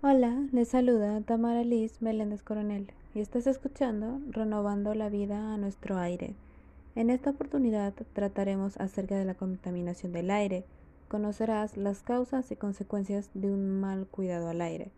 [0.00, 5.98] Hola, les saluda Tamara Liz Meléndez Coronel y estás escuchando Renovando la vida a nuestro
[5.98, 6.36] aire.
[6.94, 10.64] En esta oportunidad trataremos acerca de la contaminación del aire.
[11.08, 14.92] Conocerás las causas y consecuencias de un mal cuidado al aire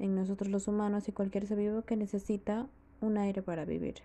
[0.00, 2.66] en nosotros los humanos y cualquier ser vivo que necesita
[3.00, 4.02] un aire para vivir.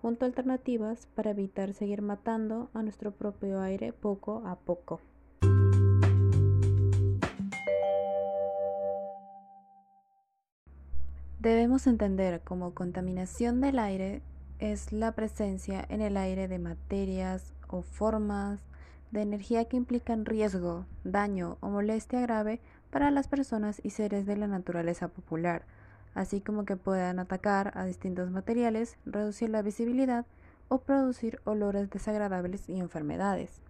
[0.00, 5.00] Junto a alternativas para evitar seguir matando a nuestro propio aire poco a poco.
[11.42, 14.22] Debemos entender como contaminación del aire
[14.60, 18.60] es la presencia en el aire de materias o formas
[19.10, 22.60] de energía que implican riesgo, daño o molestia grave
[22.92, 25.64] para las personas y seres de la naturaleza popular,
[26.14, 30.24] así como que puedan atacar a distintos materiales, reducir la visibilidad
[30.68, 33.62] o producir olores desagradables y enfermedades.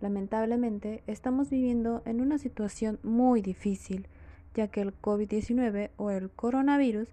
[0.00, 4.06] Lamentablemente, estamos viviendo en una situación muy difícil
[4.54, 7.08] ya que el COVID-19 o el coronavirus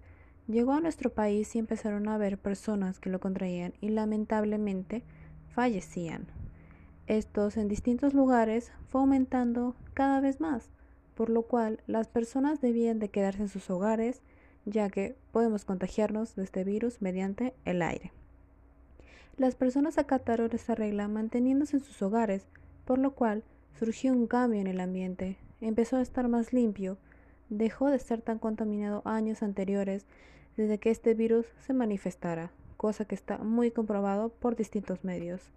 [0.48, 5.02] llegó a nuestro país y empezaron a haber personas que lo contraían y lamentablemente
[5.54, 6.26] fallecían.
[7.06, 10.70] Estos en distintos lugares fue aumentando cada vez más,
[11.14, 14.22] por lo cual las personas debían de quedarse en sus hogares,
[14.64, 18.12] ya que podemos contagiarnos de este virus mediante el aire.
[19.36, 22.46] Las personas acataron esta regla manteniéndose en sus hogares,
[22.84, 23.44] por lo cual
[23.78, 26.98] surgió un cambio en el ambiente, empezó a estar más limpio,
[27.50, 30.06] dejó de ser tan contaminado años anteriores
[30.56, 35.50] desde que este virus se manifestara, cosa que está muy comprobado por distintos medios.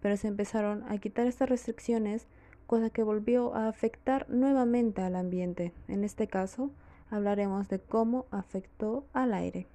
[0.00, 2.26] Pero se empezaron a quitar estas restricciones,
[2.66, 5.72] cosa que volvió a afectar nuevamente al ambiente.
[5.88, 6.70] En este caso,
[7.10, 9.66] hablaremos de cómo afectó al aire.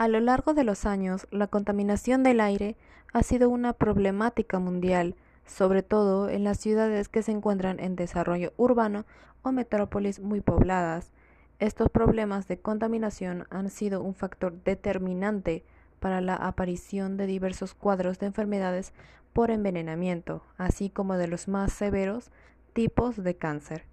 [0.00, 2.74] A lo largo de los años, la contaminación del aire
[3.12, 8.54] ha sido una problemática mundial, sobre todo en las ciudades que se encuentran en desarrollo
[8.56, 9.04] urbano
[9.42, 11.12] o metrópolis muy pobladas.
[11.58, 15.64] Estos problemas de contaminación han sido un factor determinante
[15.98, 18.94] para la aparición de diversos cuadros de enfermedades
[19.34, 22.30] por envenenamiento, así como de los más severos
[22.72, 23.89] tipos de cáncer.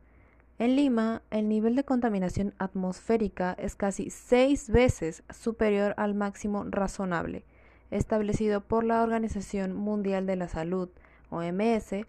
[0.59, 7.43] En Lima, el nivel de contaminación atmosférica es casi seis veces superior al máximo razonable,
[7.91, 10.89] establecido por la Organización Mundial de la Salud,
[11.29, 12.07] OMS,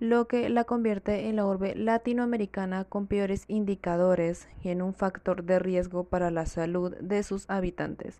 [0.00, 5.44] lo que la convierte en la urbe latinoamericana con peores indicadores y en un factor
[5.44, 8.18] de riesgo para la salud de sus habitantes.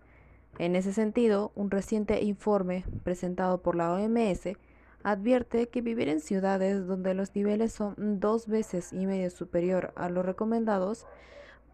[0.59, 4.57] En ese sentido, un reciente informe presentado por la OMS
[5.05, 10.09] advierte que vivir en ciudades donde los niveles son dos veces y medio superior a
[10.09, 11.07] los recomendados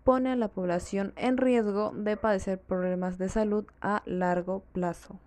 [0.04, 5.18] pone a la población en riesgo de padecer problemas de salud a largo plazo.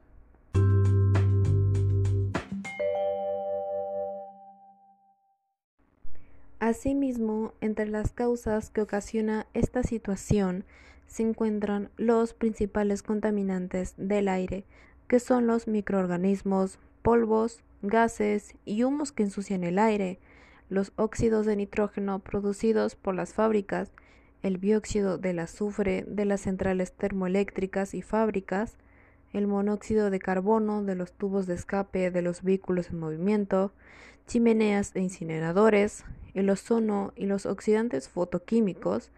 [6.60, 10.66] Asimismo, entre las causas que ocasiona esta situación
[11.08, 14.66] se encuentran los principales contaminantes del aire,
[15.08, 20.18] que son los microorganismos, polvos, gases y humos que ensucian el aire,
[20.70, 23.92] los óxidos de nitrógeno producidos por las fábricas,
[24.42, 28.78] el dióxido del azufre de las centrales termoeléctricas y fábricas,
[29.34, 33.74] el monóxido de carbono de los tubos de escape de los vehículos en movimiento,
[34.28, 39.12] chimeneas e incineradores, el ozono y los oxidantes fotoquímicos,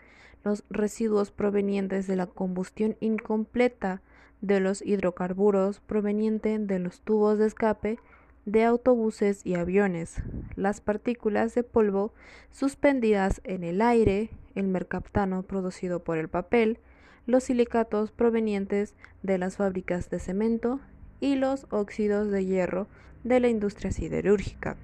[0.44, 4.02] los residuos provenientes de la combustión incompleta
[4.42, 8.00] de los hidrocarburos provenientes de los tubos de escape
[8.46, 10.22] de autobuses y aviones,
[10.56, 12.14] las partículas de polvo
[12.52, 16.80] suspendidas en el aire, el mercaptano producido por el papel,
[17.26, 20.80] los silicatos provenientes de las fábricas de cemento
[21.20, 22.88] y los óxidos de hierro
[23.24, 24.78] de la industria siderúrgica.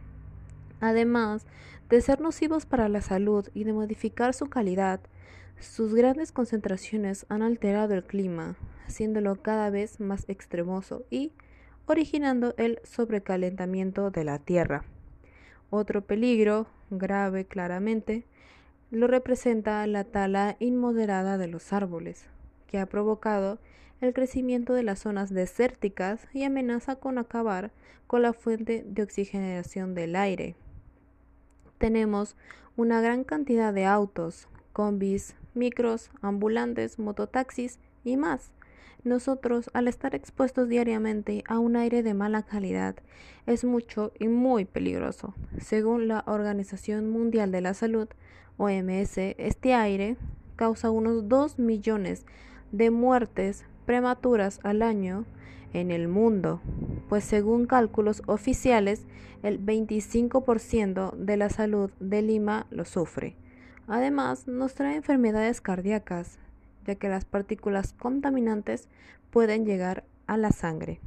[0.80, 1.46] Además
[1.90, 5.02] de ser nocivos para la salud y de modificar su calidad,
[5.60, 8.56] sus grandes concentraciones han alterado el clima,
[8.88, 11.34] haciéndolo cada vez más extremoso y
[11.92, 14.86] originando el sobrecalentamiento de la Tierra.
[15.70, 18.26] Otro peligro, grave claramente,
[18.92, 22.30] lo representa la tala inmoderada de los árboles,
[22.68, 23.60] que ha provocado
[24.00, 27.72] el crecimiento de las zonas desérticas y amenaza con acabar
[28.08, 30.56] con la fuente de oxigenación del aire.
[31.78, 32.38] Tenemos
[32.78, 38.54] una gran cantidad de autos, combis, micros, ambulantes, mototaxis y más,
[39.04, 42.96] nosotros, al estar expuestos diariamente a un aire de mala calidad,
[43.46, 45.34] es mucho y muy peligroso.
[45.60, 48.08] Según la Organización Mundial de la Salud,
[48.58, 50.18] OMS, este aire
[50.56, 52.26] causa unos 2 millones
[52.72, 55.26] de muertes prematuras al año
[55.74, 56.62] en el mundo,
[57.10, 59.06] pues según cálculos oficiales,
[59.42, 63.36] el 25% de la salud de Lima lo sufre.
[63.88, 66.40] Además, nos trae enfermedades cardíacas,
[66.86, 68.88] ya que las partículas contaminantes
[69.30, 71.00] pueden llegar a la sangre.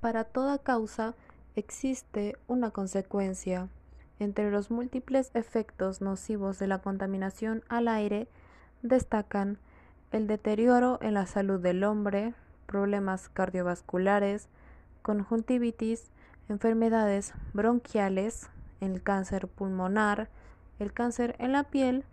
[0.00, 1.14] Para toda causa
[1.56, 3.68] existe una consecuencia.
[4.18, 8.28] Entre los múltiples efectos nocivos de la contaminación al aire
[8.82, 9.58] destacan
[10.12, 12.34] el deterioro en la salud del hombre,
[12.66, 14.48] problemas cardiovasculares,
[15.02, 16.10] conjuntivitis,
[16.48, 18.48] enfermedades bronquiales,
[18.80, 20.28] el cáncer pulmonar,
[20.78, 22.04] el cáncer en la piel,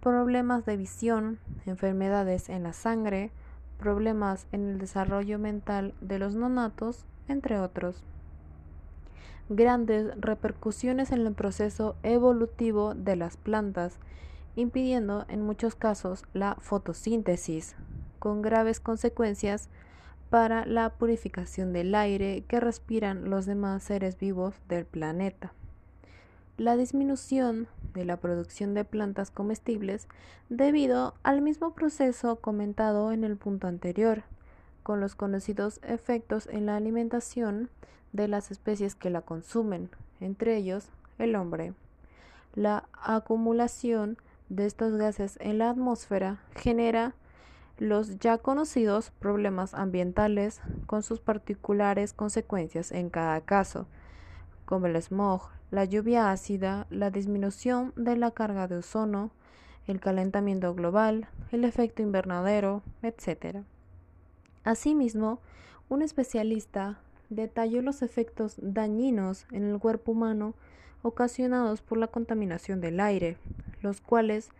[0.00, 3.30] problemas de visión, enfermedades en la sangre,
[3.78, 8.02] problemas en el desarrollo mental de los nonatos, entre otros.
[9.48, 13.98] Grandes repercusiones en el proceso evolutivo de las plantas,
[14.56, 17.74] impidiendo en muchos casos la fotosíntesis,
[18.18, 19.68] con graves consecuencias
[20.28, 25.52] para la purificación del aire que respiran los demás seres vivos del planeta.
[26.60, 30.06] La disminución de la producción de plantas comestibles
[30.50, 34.24] debido al mismo proceso comentado en el punto anterior,
[34.82, 37.70] con los conocidos efectos en la alimentación
[38.12, 39.88] de las especies que la consumen,
[40.20, 41.72] entre ellos el hombre.
[42.54, 44.18] La acumulación
[44.50, 47.14] de estos gases en la atmósfera genera
[47.78, 53.86] los ya conocidos problemas ambientales con sus particulares consecuencias en cada caso,
[54.70, 59.32] como el smog, la lluvia ácida, la disminución de la carga de ozono,
[59.88, 63.64] el calentamiento global, el efecto invernadero, etc.
[64.62, 65.40] Asimismo,
[65.88, 67.00] un especialista
[67.30, 70.54] detalló los efectos dañinos en el cuerpo humano
[71.02, 73.38] ocasionados por la contaminación del aire,
[73.82, 74.50] los cuales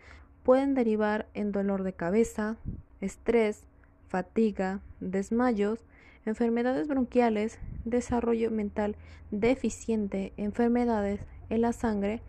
[0.43, 2.57] pueden derivar en dolor de cabeza,
[3.01, 3.63] estrés,
[4.09, 5.85] fatiga, desmayos,
[6.27, 8.97] enfermedades bronquiales, desarrollo mental
[9.31, 12.23] deficiente, enfermedades en la sangre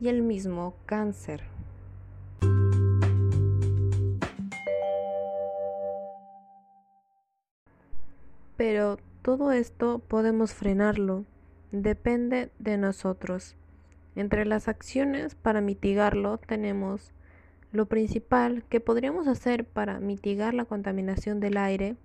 [0.00, 1.42] y el mismo cáncer.
[8.56, 11.24] Pero todo esto podemos frenarlo,
[11.72, 13.56] depende de nosotros.
[14.16, 17.12] Entre las acciones para mitigarlo tenemos
[17.72, 21.96] lo principal que podríamos hacer para mitigar la contaminación del aire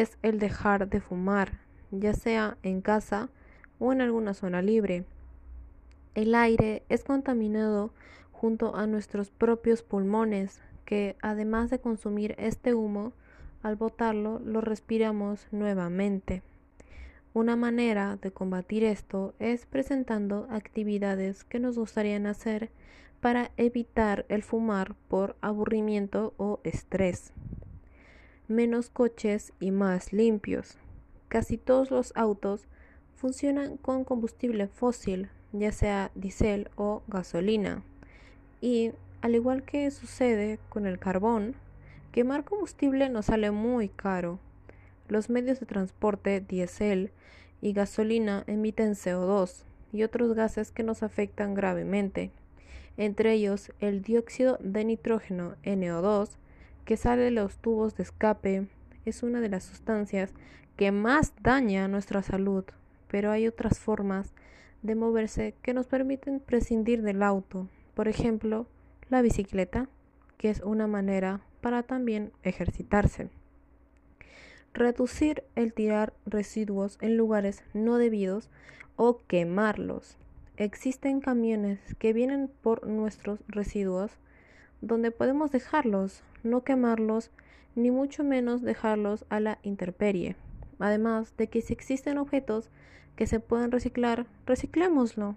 [0.00, 1.60] es el dejar de fumar,
[1.90, 3.28] ya sea en casa
[3.78, 5.04] o en alguna zona libre.
[6.14, 7.92] El aire es contaminado
[8.32, 13.12] junto a nuestros propios pulmones, que además de consumir este humo,
[13.62, 16.42] al botarlo lo respiramos nuevamente.
[17.34, 22.70] Una manera de combatir esto es presentando actividades que nos gustarían hacer
[23.20, 27.32] para evitar el fumar por aburrimiento o estrés.
[28.52, 30.76] Menos coches y más limpios.
[31.28, 32.68] Casi todos los autos
[33.14, 37.82] funcionan con combustible fósil, ya sea diésel o gasolina.
[38.60, 41.54] Y al igual que sucede con el carbón,
[42.12, 44.38] quemar combustible nos sale muy caro.
[45.08, 47.10] Los medios de transporte diésel
[47.62, 49.64] y gasolina emiten CO2
[49.94, 52.32] y otros gases que nos afectan gravemente,
[52.98, 56.36] entre ellos el dióxido de nitrógeno NO2
[56.84, 58.68] que sale de los tubos de escape
[59.04, 60.32] es una de las sustancias
[60.76, 62.64] que más daña nuestra salud,
[63.08, 64.32] pero hay otras formas
[64.82, 68.66] de moverse que nos permiten prescindir del auto, por ejemplo,
[69.10, 69.88] la bicicleta,
[70.38, 73.30] que es una manera para también ejercitarse.
[74.74, 78.48] Reducir el tirar residuos en lugares no debidos
[78.96, 80.16] o quemarlos.
[80.56, 84.12] Existen camiones que vienen por nuestros residuos
[84.82, 87.30] donde podemos dejarlos, no quemarlos,
[87.74, 90.36] ni mucho menos dejarlos a la intemperie.
[90.78, 92.68] Además de que si existen objetos
[93.16, 95.36] que se pueden reciclar, reciclémoslo.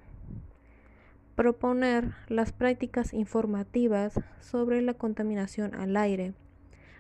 [1.36, 6.34] Proponer las prácticas informativas sobre la contaminación al aire.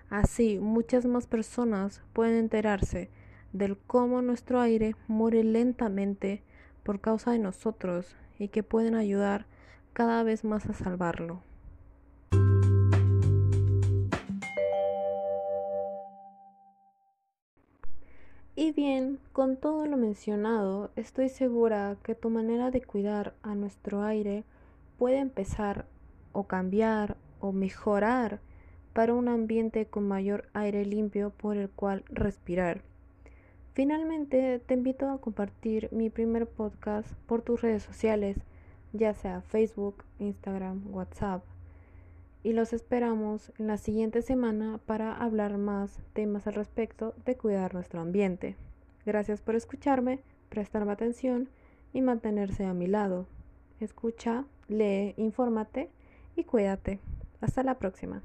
[0.09, 3.09] Así, muchas más personas pueden enterarse
[3.53, 6.43] del cómo nuestro aire muere lentamente
[6.83, 9.47] por causa de nosotros y que pueden ayudar
[9.93, 11.41] cada vez más a salvarlo.
[18.65, 24.01] Y bien, con todo lo mencionado, estoy segura que tu manera de cuidar a nuestro
[24.01, 24.43] aire
[24.97, 25.85] puede empezar
[26.33, 28.39] o cambiar o mejorar
[28.93, 32.81] para un ambiente con mayor aire limpio por el cual respirar.
[33.73, 38.37] Finalmente, te invito a compartir mi primer podcast por tus redes sociales,
[38.93, 41.43] ya sea Facebook, Instagram, WhatsApp.
[42.45, 47.73] Y los esperamos en la siguiente semana para hablar más temas al respecto de cuidar
[47.73, 48.55] nuestro ambiente.
[49.03, 51.49] Gracias por escucharme, prestarme atención
[51.91, 53.25] y mantenerse a mi lado.
[53.79, 55.89] Escucha, lee, infórmate
[56.35, 56.99] y cuídate.
[57.41, 58.21] Hasta la próxima.